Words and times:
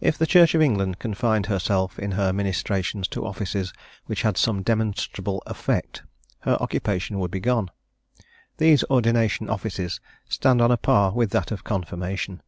If 0.00 0.18
the 0.18 0.26
Church 0.26 0.56
of 0.56 0.60
England 0.60 0.98
confined 0.98 1.46
herself 1.46 2.00
in 2.00 2.10
her 2.18 2.32
ministrations 2.32 3.06
to 3.14 3.24
offices 3.24 3.72
which 4.06 4.22
had 4.22 4.36
some 4.36 4.64
demonstrable 4.64 5.40
effect, 5.46 6.02
her 6.40 6.54
occupation 6.54 7.20
would 7.20 7.30
be 7.30 7.38
gone. 7.38 7.70
These 8.56 8.82
Ordination 8.90 9.48
offices 9.48 10.00
stand 10.28 10.60
on 10.60 10.72
a 10.72 10.76
par 10.76 11.12
with 11.12 11.30
that 11.30 11.52
of 11.52 11.62
Confirmation. 11.62 12.42